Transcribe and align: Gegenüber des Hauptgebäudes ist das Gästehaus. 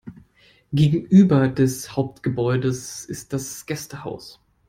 Gegenüber 0.73 1.47
des 1.47 1.95
Hauptgebäudes 1.95 3.05
ist 3.05 3.33
das 3.33 3.67
Gästehaus. 3.67 4.41